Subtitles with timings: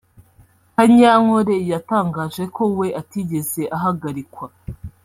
[0.75, 4.47] Kanyankore yatangaje ko we atigeze ahagarikwa